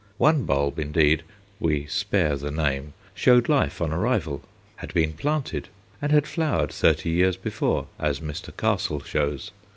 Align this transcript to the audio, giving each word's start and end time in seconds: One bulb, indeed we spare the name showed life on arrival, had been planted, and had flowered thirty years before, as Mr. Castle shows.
One 0.17 0.45
bulb, 0.45 0.79
indeed 0.79 1.21
we 1.59 1.85
spare 1.85 2.35
the 2.35 2.49
name 2.49 2.93
showed 3.13 3.47
life 3.47 3.79
on 3.83 3.93
arrival, 3.93 4.41
had 4.77 4.91
been 4.95 5.13
planted, 5.13 5.67
and 6.01 6.11
had 6.11 6.25
flowered 6.25 6.71
thirty 6.73 7.11
years 7.11 7.37
before, 7.37 7.85
as 7.99 8.19
Mr. 8.19 8.49
Castle 8.57 9.01
shows. 9.03 9.51